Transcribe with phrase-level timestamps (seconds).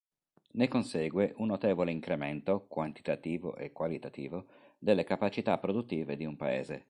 [0.53, 4.47] Ne consegue un notevole incremento, quantitativo e qualitativo,
[4.79, 6.79] delle capacità produttive di un Paese.